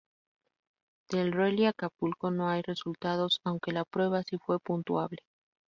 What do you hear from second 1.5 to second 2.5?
Acapulco no